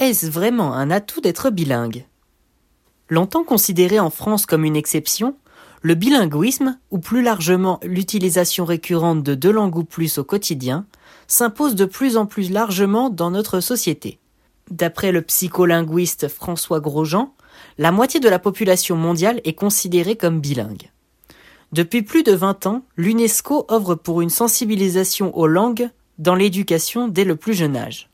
[0.00, 2.06] est-ce vraiment un atout d'être bilingue?
[3.10, 5.36] Longtemps considéré en France comme une exception,
[5.82, 10.86] le bilinguisme, ou plus largement l'utilisation récurrente de deux langues ou plus au quotidien,
[11.26, 14.18] s'impose de plus en plus largement dans notre société.
[14.70, 17.34] D'après le psycholinguiste François Grosjean,
[17.76, 20.90] la moitié de la population mondiale est considérée comme bilingue.
[21.72, 27.24] Depuis plus de 20 ans, l'UNESCO œuvre pour une sensibilisation aux langues dans l'éducation dès
[27.24, 28.09] le plus jeune âge.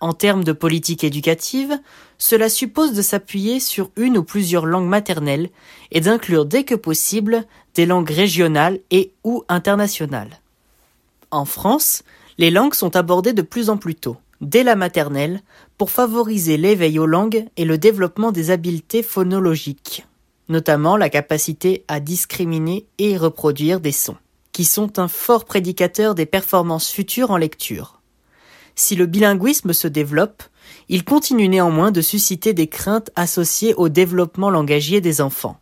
[0.00, 1.78] En termes de politique éducative,
[2.18, 5.48] cela suppose de s'appuyer sur une ou plusieurs langues maternelles
[5.90, 7.44] et d'inclure dès que possible
[7.74, 10.40] des langues régionales et ou internationales.
[11.30, 12.02] En France,
[12.36, 15.40] les langues sont abordées de plus en plus tôt, dès la maternelle,
[15.78, 20.06] pour favoriser l'éveil aux langues et le développement des habiletés phonologiques,
[20.50, 24.16] notamment la capacité à discriminer et reproduire des sons,
[24.52, 28.00] qui sont un fort prédicateur des performances futures en lecture.
[28.78, 30.42] Si le bilinguisme se développe,
[30.90, 35.58] il continue néanmoins de susciter des craintes associées au développement langagier des enfants.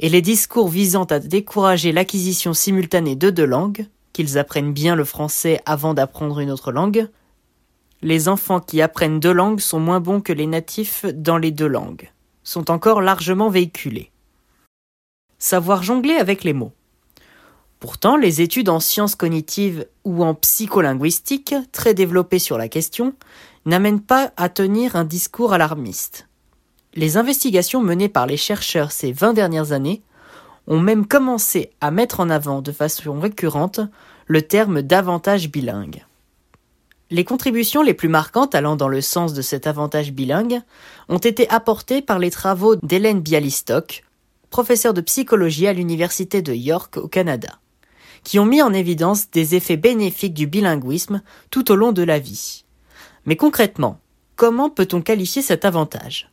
[0.00, 5.04] Et les discours visant à décourager l'acquisition simultanée de deux langues, qu'ils apprennent bien le
[5.04, 7.08] français avant d'apprendre une autre langue,
[8.02, 11.66] les enfants qui apprennent deux langues sont moins bons que les natifs dans les deux
[11.66, 12.10] langues,
[12.42, 14.10] sont encore largement véhiculés.
[15.38, 16.72] Savoir jongler avec les mots.
[17.80, 23.14] Pourtant, les études en sciences cognitives ou en psycholinguistique, très développées sur la question,
[23.66, 26.26] n'amènent pas à tenir un discours alarmiste.
[26.94, 30.02] Les investigations menées par les chercheurs ces vingt dernières années
[30.66, 33.80] ont même commencé à mettre en avant de façon récurrente
[34.26, 36.04] le terme d'avantage bilingue.
[37.10, 40.60] Les contributions les plus marquantes allant dans le sens de cet avantage bilingue
[41.08, 44.04] ont été apportées par les travaux d'Hélène Bialystok,
[44.50, 47.60] professeure de psychologie à l'Université de York au Canada
[48.24, 52.18] qui ont mis en évidence des effets bénéfiques du bilinguisme tout au long de la
[52.18, 52.64] vie.
[53.26, 54.00] Mais concrètement,
[54.36, 56.30] comment peut-on qualifier cet avantage?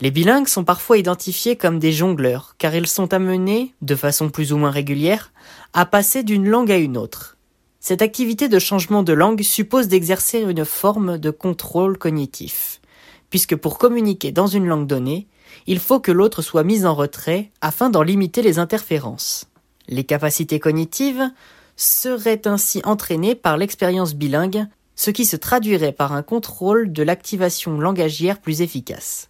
[0.00, 4.52] Les bilingues sont parfois identifiés comme des jongleurs, car ils sont amenés, de façon plus
[4.52, 5.32] ou moins régulière,
[5.72, 7.36] à passer d'une langue à une autre.
[7.78, 12.80] Cette activité de changement de langue suppose d'exercer une forme de contrôle cognitif,
[13.30, 15.28] puisque pour communiquer dans une langue donnée,
[15.66, 19.46] il faut que l'autre soit mis en retrait afin d'en limiter les interférences.
[19.88, 21.30] Les capacités cognitives
[21.76, 27.78] seraient ainsi entraînées par l'expérience bilingue, ce qui se traduirait par un contrôle de l'activation
[27.78, 29.28] langagière plus efficace,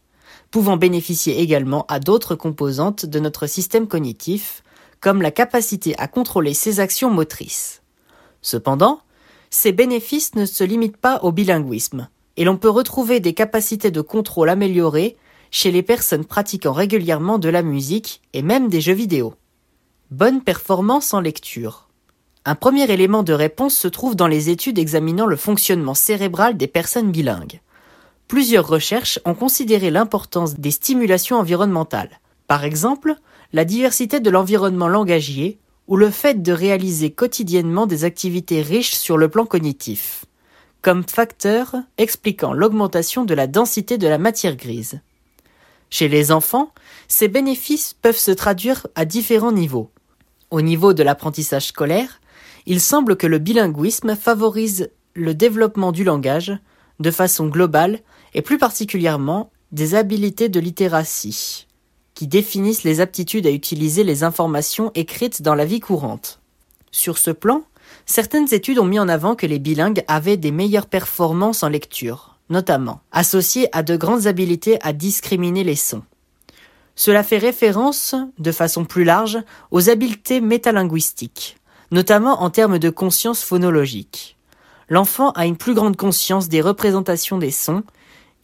[0.51, 4.63] pouvant bénéficier également à d'autres composantes de notre système cognitif,
[5.01, 7.83] comme la capacité à contrôler ses actions motrices.
[8.43, 9.01] Cependant,
[9.51, 14.01] ces bénéfices ne se limitent pas au bilinguisme, et l'on peut retrouver des capacités de
[14.01, 15.17] contrôle améliorées
[15.51, 19.35] chez les personnes pratiquant régulièrement de la musique et même des jeux vidéo.
[20.11, 21.89] Bonne performance en lecture.
[22.45, 26.67] Un premier élément de réponse se trouve dans les études examinant le fonctionnement cérébral des
[26.67, 27.63] personnes bilingues.
[28.29, 32.21] Plusieurs recherches ont considéré l'importance des stimulations environnementales.
[32.47, 33.15] Par exemple,
[33.55, 39.17] la diversité de l'environnement langagier ou le fait de réaliser quotidiennement des activités riches sur
[39.17, 40.27] le plan cognitif,
[40.83, 45.01] comme facteur expliquant l'augmentation de la densité de la matière grise.
[45.89, 46.73] Chez les enfants,
[47.09, 49.91] ces bénéfices peuvent se traduire à différents niveaux.
[50.51, 52.21] Au niveau de l'apprentissage scolaire,
[52.67, 56.57] il semble que le bilinguisme favorise le développement du langage
[57.01, 58.01] de façon globale
[58.35, 61.67] et plus particulièrement des habiletés de littératie,
[62.15, 66.41] qui définissent les aptitudes à utiliser les informations écrites dans la vie courante.
[66.91, 67.65] Sur ce plan,
[68.07, 72.39] certaines études ont mis en avant que les bilingues avaient des meilleures performances en lecture,
[72.51, 76.05] notamment associées à de grandes habiletés à discriminer les sons.
[76.97, 79.39] Cela fait référence, de façon plus large,
[79.71, 81.57] aux habiletés métalinguistiques,
[81.91, 84.37] notamment en termes de conscience phonologique.
[84.89, 87.83] L'enfant a une plus grande conscience des représentations des sons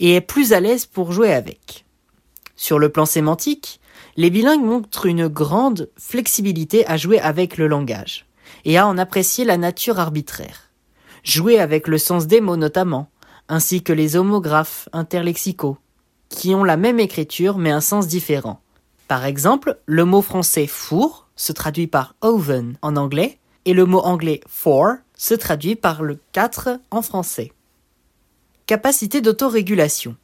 [0.01, 1.85] et est plus à l'aise pour jouer avec.
[2.57, 3.81] Sur le plan sémantique,
[4.17, 8.27] les bilingues montrent une grande flexibilité à jouer avec le langage
[8.65, 10.71] et à en apprécier la nature arbitraire.
[11.23, 13.11] Jouer avec le sens des mots notamment,
[13.49, 15.79] ainsi que les homographes interlexicaux,
[16.31, 18.63] qui ont la même écriture mais un sens différent.
[19.09, 24.01] Par exemple, le mot français four se traduit par oven en anglais et le mot
[24.01, 27.53] anglais for se traduit par le 4 en français.
[28.67, 30.17] Capacité d'autorégulation.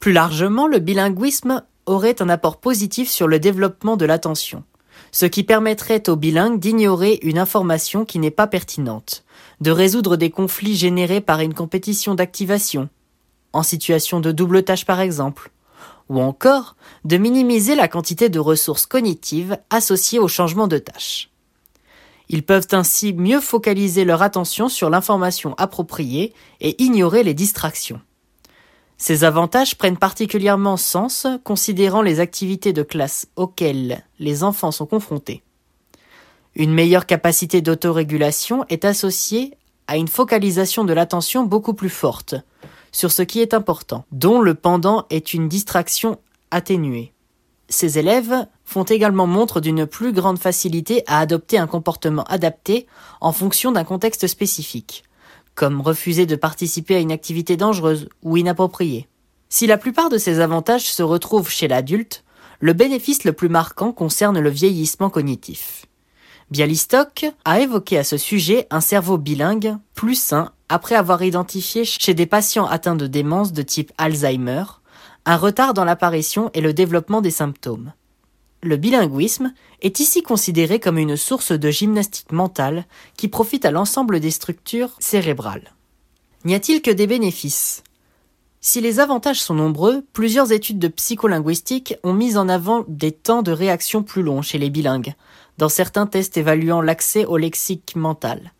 [0.00, 4.62] Plus largement, le bilinguisme aurait un apport positif sur le développement de l'attention,
[5.10, 9.24] ce qui permettrait aux bilingues d'ignorer une information qui n'est pas pertinente,
[9.60, 12.88] de résoudre des conflits générés par une compétition d'activation,
[13.52, 15.50] en situation de double tâche par exemple,
[16.08, 21.30] ou encore de minimiser la quantité de ressources cognitives associées au changement de tâche.
[22.28, 28.00] Ils peuvent ainsi mieux focaliser leur attention sur l'information appropriée et ignorer les distractions.
[28.98, 35.42] Ces avantages prennent particulièrement sens considérant les activités de classe auxquelles les enfants sont confrontés.
[36.56, 39.56] Une meilleure capacité d'autorégulation est associée
[39.86, 42.34] à une focalisation de l'attention beaucoup plus forte
[42.92, 46.18] sur ce qui est important, dont le pendant est une distraction
[46.50, 47.12] atténuée.
[47.68, 52.86] Ces élèves font également montre d'une plus grande facilité à adopter un comportement adapté
[53.20, 55.04] en fonction d'un contexte spécifique,
[55.54, 59.08] comme refuser de participer à une activité dangereuse ou inappropriée.
[59.50, 62.24] Si la plupart de ces avantages se retrouvent chez l'adulte,
[62.60, 65.86] le bénéfice le plus marquant concerne le vieillissement cognitif.
[66.50, 72.14] Bialystok a évoqué à ce sujet un cerveau bilingue plus sain après avoir identifié chez
[72.14, 74.64] des patients atteints de démence de type Alzheimer
[75.26, 77.92] un retard dans l'apparition et le développement des symptômes.
[78.62, 79.52] Le bilinguisme
[79.82, 82.86] est ici considéré comme une source de gymnastique mentale
[83.16, 85.74] qui profite à l'ensemble des structures cérébrales.
[86.46, 87.82] N'y a-t-il que des bénéfices?
[88.60, 93.42] Si les avantages sont nombreux, plusieurs études de psycholinguistique ont mis en avant des temps
[93.42, 95.14] de réaction plus longs chez les bilingues,
[95.58, 98.52] dans certains tests évaluant l'accès au lexique mental.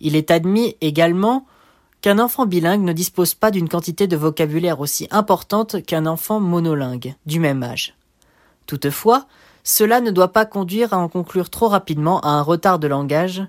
[0.00, 1.46] Il est admis également
[2.02, 7.14] qu'un enfant bilingue ne dispose pas d'une quantité de vocabulaire aussi importante qu'un enfant monolingue
[7.24, 7.96] du même âge.
[8.66, 9.26] Toutefois,
[9.64, 13.42] cela ne doit pas conduire à en conclure trop rapidement à un retard de langage,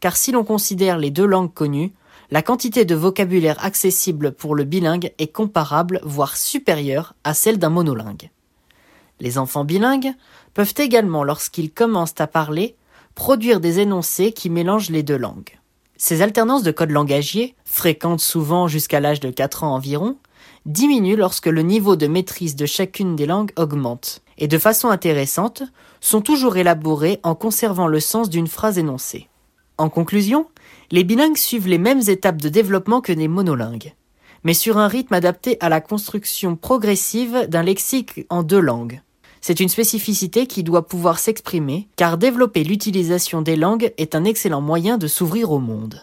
[0.00, 1.92] car si l'on considère les deux langues connues,
[2.30, 7.70] la quantité de vocabulaire accessible pour le bilingue est comparable, voire supérieure à celle d'un
[7.70, 8.30] monolingue.
[9.20, 10.12] Les enfants bilingues
[10.54, 12.76] peuvent également, lorsqu'ils commencent à parler,
[13.14, 15.58] produire des énoncés qui mélangent les deux langues.
[15.96, 20.16] Ces alternances de code langagier, fréquentes souvent jusqu'à l'âge de 4 ans environ,
[20.66, 25.64] diminuent lorsque le niveau de maîtrise de chacune des langues augmente, et de façon intéressante,
[26.00, 29.28] sont toujours élaborées en conservant le sens d'une phrase énoncée.
[29.78, 30.46] En conclusion,
[30.92, 33.94] les bilingues suivent les mêmes étapes de développement que les monolingues
[34.44, 39.00] mais sur un rythme adapté à la construction progressive d'un lexique en deux langues.
[39.40, 44.60] C'est une spécificité qui doit pouvoir s'exprimer, car développer l'utilisation des langues est un excellent
[44.60, 46.02] moyen de s'ouvrir au monde.